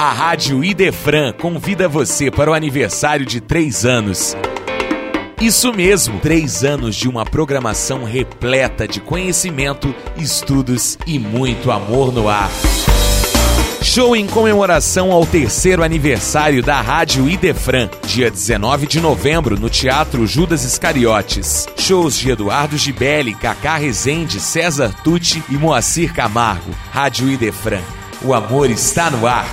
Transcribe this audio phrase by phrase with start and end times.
[0.00, 4.36] A Rádio Idefran convida você para o aniversário de três anos.
[5.40, 12.28] Isso mesmo, três anos de uma programação repleta de conhecimento, estudos e muito amor no
[12.28, 12.48] ar.
[13.82, 20.28] Show em comemoração ao terceiro aniversário da Rádio Idefran, dia 19 de novembro, no Teatro
[20.28, 21.66] Judas Iscariotes.
[21.76, 26.70] Shows de Eduardo Gibelli, Cacá Rezende, César Tucci e Moacir Camargo.
[26.92, 27.82] Rádio Idefran.
[28.22, 29.48] O amor está no ar.